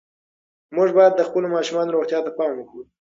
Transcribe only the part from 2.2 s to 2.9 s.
ته پام وکړو.